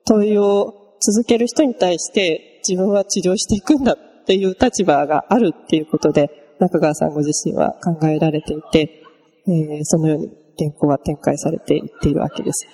[0.05, 3.93] 問いを続ける人に対して自分は治療していくんだ。
[3.93, 3.97] っ
[4.29, 9.01] ていう立場があるっていうことで、中川さんご自身は考えられていて、
[9.47, 12.67] えー、そのように原稿は展開されていっているわけです。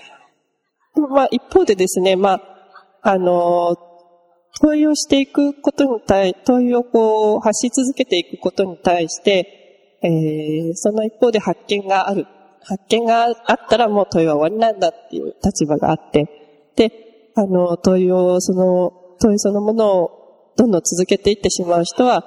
[1.09, 2.41] まあ、一方でですね、まあ、
[3.03, 3.77] あの、
[4.59, 12.27] 問いをしていくことに対、問いをこう発し続けていくことに対して、えー、その一方で発見がある。
[12.63, 16.27] 発見があったらもう問いは終わりなんだっていう立場があって、
[16.75, 16.91] で、
[17.35, 18.91] あの、問いを、その、
[19.21, 20.24] 問いそのものを
[20.57, 22.23] どんどん続けていってしまう人は、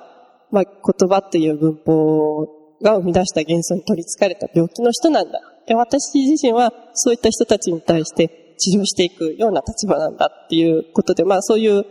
[0.51, 2.47] まあ、言葉という文法
[2.83, 5.41] が生み出した幻想に取り憑かれた病気の人なんだ。
[5.67, 11.85] で私自身はそういった人たちに対して治療していくような立場なんだっていうことで、まあそういう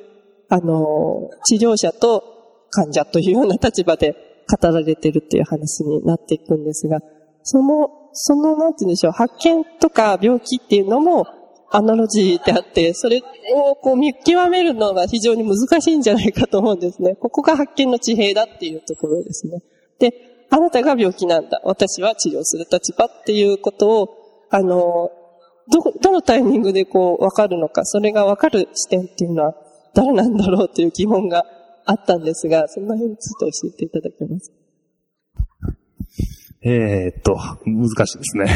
[0.49, 2.23] あの、治療者と
[2.69, 4.15] 患者というような立場で
[4.49, 6.99] 語られてるっていう話になっていくんですが、
[7.43, 11.25] その、その、なんて言うんでしょう、発見とか病気っていうのも
[11.69, 13.21] アナロジーであって、それ
[13.53, 17.15] をこう見極めるのが非常に難しいんじゃないかと思うんですね。
[17.15, 19.61] ここが発見の地平だっていうところですね。
[19.99, 20.13] で、
[20.49, 21.59] あなたが病気なんだ。
[21.63, 24.09] 私は治療する立場っていうことを、
[24.49, 25.11] あの、
[25.69, 29.55] ど、どのタイミングでこう分かるのか、それが分かる視点っていうのは
[29.93, 31.43] 誰なんだろうという疑問が
[31.85, 34.51] あったんですが、その辺について教えていただけます
[36.61, 38.47] えー、っと、難しいですね。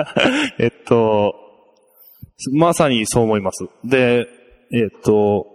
[0.58, 1.34] えっと、
[2.52, 3.66] まさにそう思います。
[3.84, 4.26] で、
[4.72, 5.46] えっと、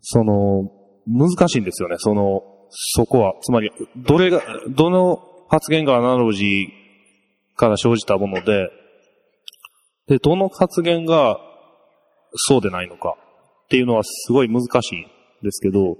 [0.00, 0.70] その、
[1.06, 3.34] 難しいんですよね、その、そこは。
[3.42, 8.68] つまり、どれが、どの発言がアナロジーから生じたもので、
[10.08, 11.38] で、どの発言が
[12.34, 13.16] そうでないのか。
[13.64, 15.04] っていうのはすごい難しいん
[15.42, 15.96] ですけど、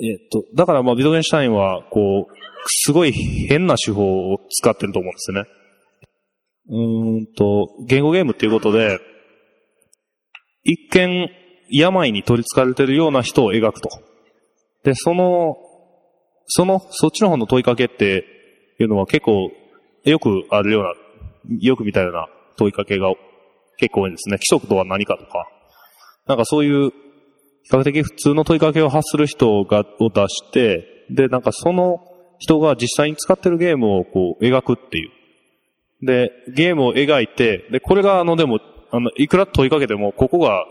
[0.00, 2.34] えっと、だからまあビトゲンシュタインは、こう、
[2.66, 5.48] すごい変な手法を使ってると思うんですよね。
[6.68, 9.00] うんと、言語ゲームっていうことで、
[10.64, 11.30] 一見
[11.70, 13.88] 病に取り憑かれてるような人を描くと。
[14.84, 15.56] で、その、
[16.46, 18.24] その、そっちの方の問いかけって
[18.78, 19.50] いうのは結構
[20.04, 23.12] よくあるような、よく見たような問いかけが
[23.78, 24.36] 結構多いんですね。
[24.36, 25.48] 規則とは何かとか、
[26.26, 26.90] なんかそういう、
[27.64, 32.00] 比較的普通の問いかけを発する人が、を出して、で、なんかその
[32.38, 35.10] 人が実際に使ってるゲームをこう描くっていう。
[36.02, 38.60] で、ゲームを描いて、で、これがあのでも、
[38.90, 40.66] あの、いくら問いかけても、ここが、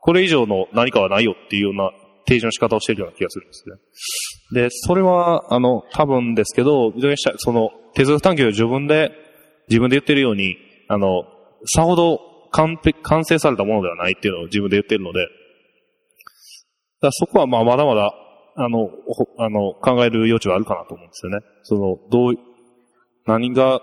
[0.00, 1.90] これ以上の何かはないよっていうような
[2.26, 4.62] 提示の仕方をしているような気がするんですね。
[4.62, 6.92] で、それは、あの、多分ですけど、
[7.38, 9.12] その、哲学探求を自分で、
[9.68, 10.56] 自分で言ってるように、
[10.88, 11.24] あの、
[11.66, 15.26] さほど完璧完成されたものではないっていうのを自分で言ってるので、
[17.00, 18.14] だそこはまあまだまだ、
[18.54, 18.90] あの、
[19.38, 21.40] あの、考える余地はあるかなと思うんですよね。
[21.62, 22.34] その、どう、
[23.26, 23.80] 何が、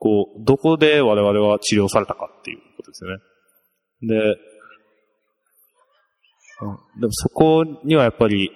[0.00, 3.22] こう、どこで我々は治療されたかっていうことですよね。
[4.02, 4.16] で、
[6.62, 8.50] うん、でもそこにはやっぱり、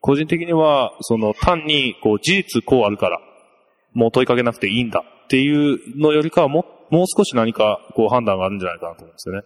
[0.00, 3.20] 個人的には、その単に、こう、事実こうあるから、
[3.94, 9.42] もう問いかけなくていいんだっていうのよりかはも、もう少し何かこう判断があるんじゃないかなと思うんですよね。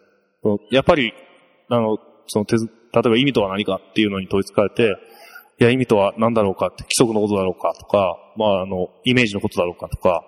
[0.70, 1.12] やっぱり
[1.68, 4.96] あの、その手ず、例えば意味とは何かっていうのに問いつかれて、
[5.60, 10.22] いや、意味とは何だろうかって、規則のことだろうかとか、まあ、あの、イメージのことだろうかとか、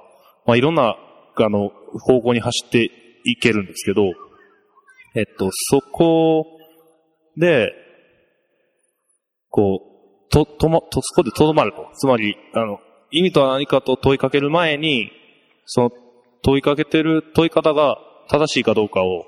[0.46, 0.96] まあ、いろんな、
[1.36, 2.90] あの、方向に走って
[3.24, 4.12] いけるんですけど、
[5.14, 6.46] えっと、そこ
[7.36, 7.72] で、
[9.50, 11.88] こう、と、とも、と、そこでとどまると。
[11.94, 12.78] つまり、あの、
[13.10, 15.10] 意味とは何かと問いかける前に、
[15.64, 15.90] その
[16.42, 19.24] 問いかけてる問い方が正しいかどうかを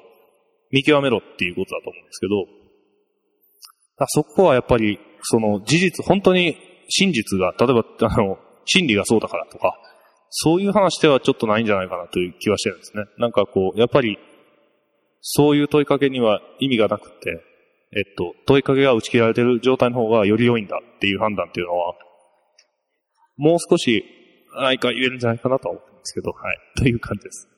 [0.70, 6.56] 見極めろっていうことだと思うんですけど、あそこはやっぱり、その事実、本当に
[6.88, 9.74] 真実が、例えば、あの、真理がそうだからとか、
[10.30, 13.04] そういう話ではちょっとないんじゃないかなという気はしてるんですね。
[13.18, 14.18] なんかこう、やっぱり、
[15.20, 17.42] そういう問いかけには意味がなくて、
[17.96, 21.94] えっと、問いかけが打ち切られてる状態の方がより良いんだっていう判断っていうのは、
[23.36, 24.04] もう少し
[24.54, 26.58] 何か言えるんじゃないかなとは思ってますけど、はい。
[26.76, 27.48] という感じです。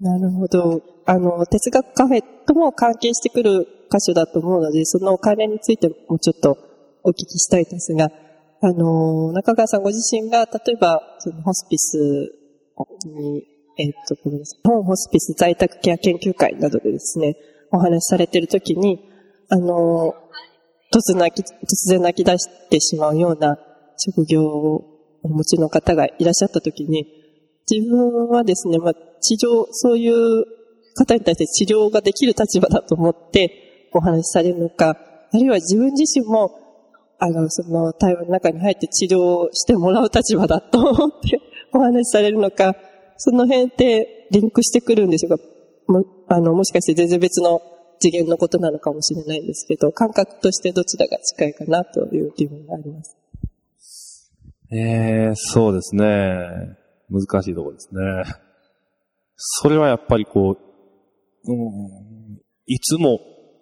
[0.00, 0.82] なるほど。
[1.06, 6.56] あの、哲学カフェとも関係してくる箇所だと思うので、その関連についてもちょっと
[7.02, 8.10] お聞きしたいですが、
[8.60, 11.96] あの、中川さんご自身が、例えば、そのホスピス
[13.06, 13.44] に、
[13.78, 14.60] えっ、と、ごめんなさい。
[14.64, 17.36] 本ホスピス在宅ケア研究会などでですね、
[17.70, 18.98] お話しされているときに、
[19.48, 20.14] あの、
[20.92, 23.58] 突然泣き、突然泣き出してしまうような
[23.96, 24.84] 職業を
[25.22, 27.06] お持ちの方がいらっしゃったときに、
[27.70, 30.44] 自分はですね、まあ、治療、そういう
[30.96, 34.96] 方に対して治療ができる立場だと思ってお話しされるのか、
[35.32, 36.67] あるいは自分自身も、
[37.18, 41.40] あの、その対話の中に入って治療してもらう立場だと思って
[41.74, 42.76] お話しされるのか、
[43.16, 45.44] その辺ってリンクしてくるんでしょうか？
[45.88, 47.60] もあの、もしかして全然別の
[47.98, 53.16] 次元のことなのかもしれないんですけど、感覚としてどちらが近いかなという疑問があります。
[54.70, 56.76] ええー、そうですね。
[57.10, 58.00] 難しいところですね。
[59.36, 60.58] それはやっぱりこ
[61.46, 63.18] う、うん、いつも、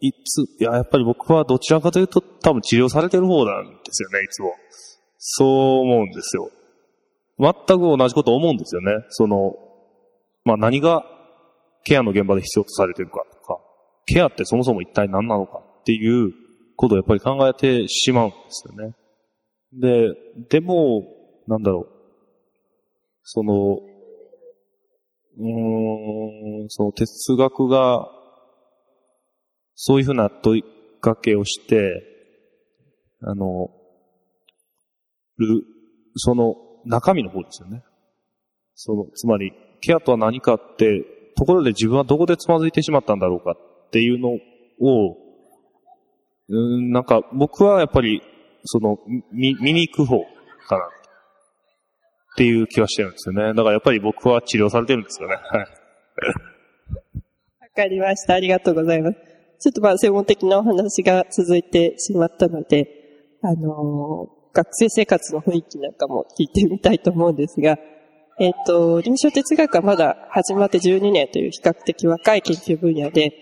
[0.08, 4.54] いつ、いや、やっぱり僕はどちらかというと多分治療されてる方なんですよね、いつも。
[5.18, 5.48] そう
[5.80, 6.50] 思うんですよ。
[7.38, 8.92] 全く同じこと思うんですよね。
[9.10, 9.54] その、
[10.44, 11.04] まあ何が
[11.84, 13.58] ケアの現場で必要とされてるかとか、
[14.06, 16.32] ケアってそもそも一体何なのかっていう
[16.76, 18.94] ことをやっぱり考えてしまうんですよね。
[19.72, 20.14] で、
[20.48, 21.02] でも、
[21.46, 21.88] なんだろう。
[23.22, 23.80] その、
[25.38, 28.08] うーん、その哲学が、
[29.76, 30.64] そういうふうな問い
[31.00, 32.02] かけをして、
[33.22, 33.70] あの、
[35.38, 35.62] る、
[36.16, 37.84] その中身の方ですよね。
[38.74, 41.04] その、つまり、ケアとは何かって、
[41.36, 45.16] ところで自分はどこでつまずいてしまったんだろうかっていうのを、
[46.48, 48.22] うん、なんか僕はやっぱり
[48.66, 48.98] その、
[49.32, 50.24] 見、見に行く方
[50.66, 50.84] かな。
[50.84, 53.54] っていう気はしてるんですよね。
[53.54, 55.36] だからやっぱり僕は治療されてるんですよね。
[55.36, 55.60] はい。
[55.60, 55.66] わ
[57.74, 58.34] かりました。
[58.34, 59.25] ありがとうございます。
[59.60, 62.88] ちょっとまあ専門的なお話が続いてしまったので、
[63.42, 67.78] あのー、学生生活の雰囲気なんかも聞いてみたいと思うんですが、
[68.38, 73.32] えっ、ー、と、臨床哲学はまだ始まって12年という比較的若い研究分野で、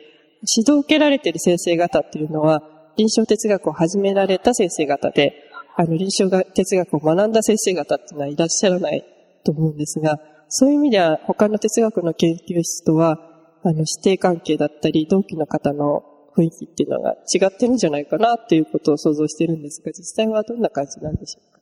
[0.57, 2.63] 指導を受けられている先生方っていうのは、
[2.97, 9.05] 臨床哲学を始められた先生方で、あの、臨床哲学を学んだ先生方っていうのはいらっしゃらない
[9.45, 13.19] と思うんですが、そういう意味では他の哲学の研究室とは、
[13.65, 16.05] あの、指定関係だったり、同期の方の
[16.37, 21.61] 雰囲気っていうのが違ってるんじゃないかなっていうことを想像してるんですが、実際はどんな感じなんでしょうか？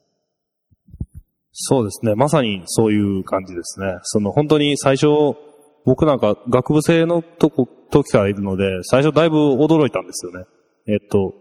[1.53, 2.15] そうですね。
[2.15, 3.97] まさにそういう感じですね。
[4.01, 5.07] その本当に最初、
[5.85, 10.45] 僕なんか学部生のとこ、時からいるので、最初だいぶ驚いたんですよね。
[10.87, 11.35] えっと、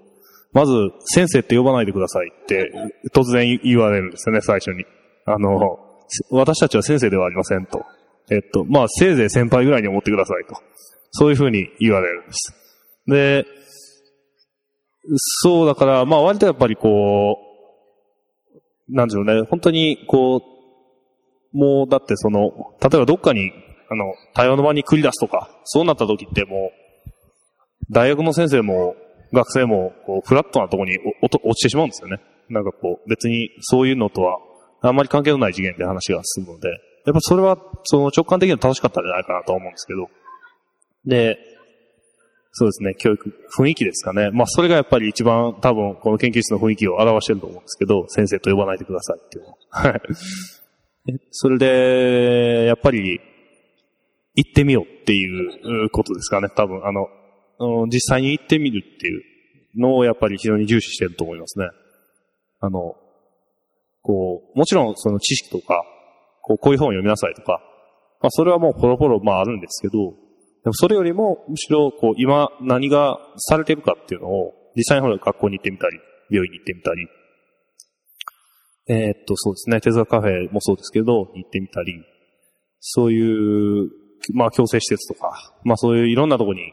[0.53, 0.73] まず、
[1.07, 2.71] 先生って呼ばないでくださいって
[3.15, 4.85] 突然言われるんですよね、最初に。
[5.25, 5.79] あの、
[6.31, 7.87] 私たちは先生ではありませんと。
[8.31, 10.61] えっと、まあ、せいぜい先輩ぐらいに思ってくださいと。
[11.11, 12.55] そういうふうに言われるんです。
[13.07, 13.47] で、
[15.43, 17.37] そうだから、まあ割とやっぱりこ
[18.89, 20.43] う、なんでしょうね、本当にこ
[21.53, 23.53] う、もうだってその、例えばどっかに、
[23.91, 26.71] あの、対話の場に繰り出すとか、そうなった時っても
[27.89, 28.95] う、大学の先生も
[29.33, 32.21] 学生も、こう、フラットなところに落ちてしまうんですよね。
[32.49, 34.39] なんかこう、別にそういうのとは、
[34.83, 36.69] あんまり関係のない次元で話が進むので、
[37.07, 40.09] やっぱそれは、その直感的には正しかったんじゃないかなと思うんですけど。
[41.05, 41.39] で、
[42.53, 44.31] そうですね、教育、雰囲気ですかね。
[44.31, 49.57] まあ、それがやっぱり一番多分、この研究室の雰囲気を表してると思うんですけど、先生と呼ばないでくださいっていうのは。
[49.71, 50.03] はい。
[51.31, 53.21] それで、やっぱり、
[54.35, 56.49] 行ってみようっていうことですかね。
[56.55, 57.09] 多分、あの、
[57.87, 59.23] 実際に行ってみるっていう
[59.81, 61.67] のをやっぱり非常に重視してると思いますね。
[62.61, 62.97] あの、
[64.03, 65.83] こう、もちろんその知識とか、
[66.43, 67.61] こう、こういう本を読みなさいとか、
[68.21, 70.13] まあそれはもうポロポロまああるんですけど、
[70.65, 75.99] でもそれよりも、むしろ、こう、今何がされてるかっていうのを、実際にほら、学校に行ってみたり、
[76.31, 77.09] 病院に行ってみたり、
[78.89, 82.05] えーっと、そうですね、哲学カフェもそうですけど、行ってみたり、
[82.81, 83.91] そういう、
[84.35, 86.73] まあ、強制施設とか、まあ、そういういろんなところに、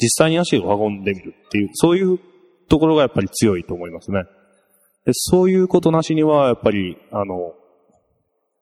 [0.00, 2.18] 実際に足を運んでみるっていう、そういう
[2.68, 4.24] ところがやっぱり強いと思いますね。
[5.06, 7.52] でそういうことなしには、やっぱり、あの、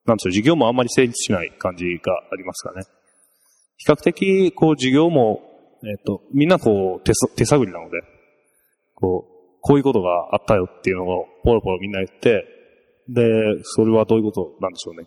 [0.07, 2.85] なんでしょう、授業もあんまり成立しない感じがありますかね。
[3.77, 5.43] 比較的、こう、授業も、
[5.85, 8.01] えっ、と、みんなこう手、手探りなので、
[8.95, 12.45] こう、こういうことがあったよっていうのを、ポロポロみんな言って、
[13.09, 13.25] で、
[13.63, 15.07] それはどういうことなんでしょうね。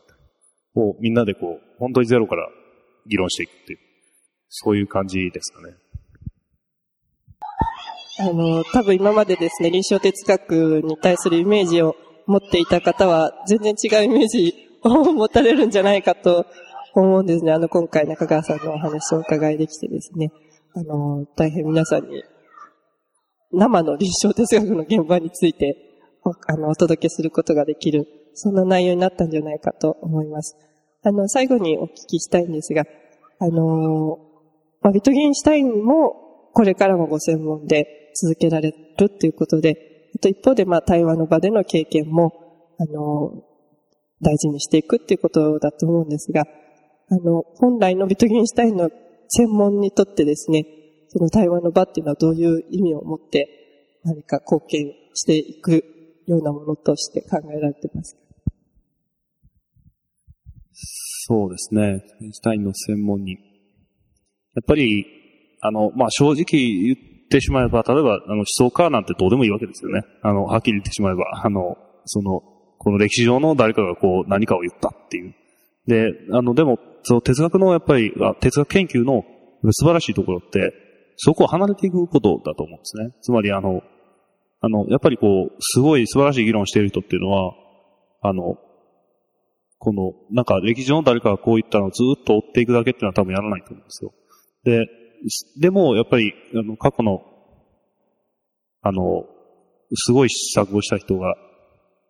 [0.75, 2.47] をみんなでこう、本当にゼロから
[3.07, 3.79] 議論していくっていう、
[4.49, 5.73] そういう感じですかね。
[8.19, 11.95] あの、多分今までですね、臨床哲学に対するイメージを
[12.27, 16.45] 持っていた方は、全然違うイメージを持たれるんじゃないかと
[16.93, 17.51] 思うんですね。
[17.51, 20.31] あの、今回中川さんのお話をお伺いできてですね、
[20.75, 22.23] あの、大変皆さんに、
[23.51, 25.77] 生の臨床哲学の現場について、
[26.47, 30.55] あの、お届けすることができる、そんな内容になったんじゃないかと思います。
[31.03, 32.83] あの、最後にお聞きしたいんですが、
[33.39, 34.17] あの、
[34.81, 42.33] まあ、ビトゲンシュタインも、これからもご専門で続けられるっていうことで、あと一方で、まあ、対話の場での経験も、
[42.79, 43.43] あの、
[44.25, 46.45] 大事にしていくっていうことだと思うんですが、
[47.09, 48.89] あの、本来のビトゲンシュタインの
[49.27, 50.65] 専門にとってですね、
[51.09, 55.83] その対話の場っていうのはどういう意味を持って何か貢献していく
[56.25, 58.21] ようなものとして考えられてますか？
[61.27, 62.03] そうですね。
[62.21, 63.33] エインシュタインの専門に。
[63.33, 63.37] や
[64.61, 65.05] っぱり、
[65.61, 66.97] あの、まあ、正直言っ
[67.29, 70.01] てしまえば、例えば、あの、思想家なんてどうでもいいわけですよね。
[70.21, 72.41] あの、はっきり言ってしまえば、あの、その、
[72.77, 75.35] この歴史上の誰かがこう、何かを言ったっていう。
[75.87, 79.23] で、あの、でも、その哲学のやっぱり、哲学研究の
[79.71, 80.73] 素晴らしいところって、
[81.17, 83.15] そこを離れていくことだと思うんですね。
[83.21, 83.81] つまり、あの、
[84.61, 87.53] あの、やっぱりこう、すごい素晴らしい議論している人っていうのは、
[88.21, 88.57] あの、
[89.77, 94.13] この、なんか歴史上の誰かがこう言ったのをずっと追っていくだけっていうのは多分やらないと思うんですよ。
[94.63, 94.87] で、
[95.59, 97.21] でも、やっぱり、あの、過去の、
[98.81, 99.25] あの、
[99.93, 101.35] すごい施策をした人が、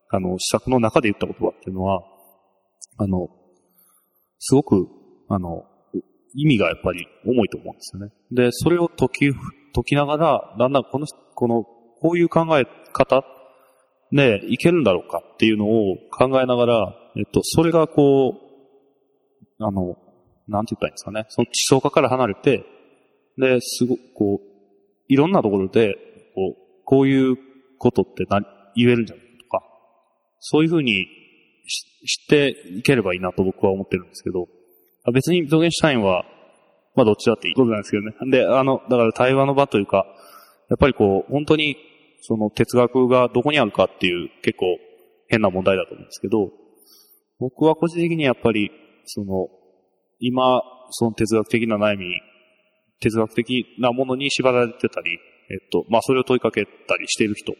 [0.09, 2.01] あの、施策の中で言った言葉っていうのは、
[2.97, 3.29] あの、
[4.39, 4.87] すごく、
[5.29, 5.63] あの、
[6.35, 8.11] 意味がやっぱり重いと思うんですよね。
[8.31, 9.33] で、それを解き、
[9.73, 13.23] 解きながら、だんだんこの、この、こういう考え方
[14.11, 18.35] でいけるんだろうかっていうのを考えながら、えっと、それがこ
[19.59, 19.97] う、あの、
[20.47, 21.25] なんて言ったらいいんですかね。
[21.29, 22.63] その思想家から離れて、
[23.37, 24.55] で、すごくこう、
[25.07, 25.95] いろんなところで、
[26.35, 27.37] こう、こういう
[27.77, 28.45] ことって何、
[28.75, 29.24] 言えるんじゃない、
[30.47, 31.07] そういうふうに
[32.05, 34.47] 知っていければいいなと僕は思ってるんですけど、
[35.11, 36.23] 別にドゲンシュタインは、
[36.95, 38.13] まあどっちだっていいことなんですけどね。
[38.31, 40.05] で、あの、だから対話の場というか、
[40.69, 41.77] やっぱりこう、本当に、
[42.21, 44.65] その哲学がどこにあるかっていう結構
[45.27, 46.51] 変な問題だと思うんですけど、
[47.39, 48.71] 僕は個人的にやっぱり、
[49.05, 49.49] その、
[50.19, 52.05] 今、その哲学的な悩み、
[52.99, 55.19] 哲学的なものに縛られてたり、
[55.51, 57.53] えっと、まあそれを問いかけたりしている人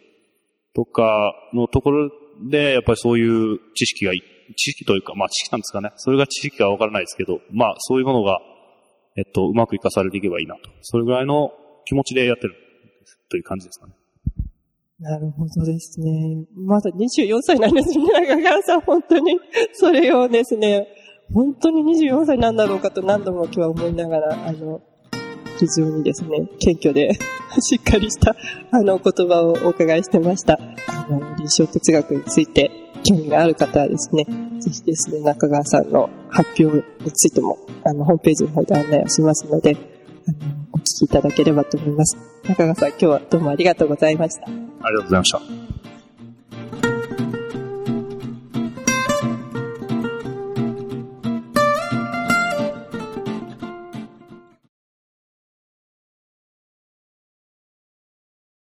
[0.74, 2.10] とかのところ
[2.42, 4.12] で、やっぱりそういう知識が、
[4.56, 5.92] 知識というか、まあ知識なんですかね。
[5.98, 8.40] それが知識かわからないですけど、まあそういうものが、
[9.18, 10.70] えっと、うまく活かされていけばいいなと。
[10.82, 11.52] それぐらいの
[11.86, 12.56] 気持ちでやってる
[13.30, 13.94] という感じですかね。
[15.00, 16.46] なるほどですね。
[16.56, 18.82] まだ24歳なんですね、中川さん。
[18.82, 19.38] 本当に、
[19.74, 20.88] それをですね、
[21.34, 24.82] 本当に24歳なんだろうかと何度も今日は思いながら、あの、
[25.58, 27.14] 非常にですね、謙虚で、
[27.60, 28.36] しっかりした、
[28.72, 30.60] あの、言葉をお伺いしてました。
[30.88, 32.72] あの、臨床哲学について
[33.04, 34.26] 興味がある方はですね、
[34.60, 39.78] ぜひですね、中川さんの発表についても、あの、ホームページの方で案内をしますので、
[40.28, 40.38] あの、
[40.74, 42.18] お聞きいただければと思います。
[42.48, 44.48] 中川さん、今日はどうもありがとうございました。
[44.48, 45.95] ありがとうございました。